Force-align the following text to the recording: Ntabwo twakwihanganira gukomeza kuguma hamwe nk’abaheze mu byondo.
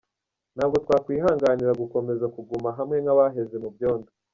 Ntabwo 0.55 0.75
twakwihanganira 0.83 1.79
gukomeza 1.81 2.25
kuguma 2.35 2.69
hamwe 2.77 2.95
nk’abaheze 3.03 3.55
mu 3.63 3.69
byondo. 3.75 4.09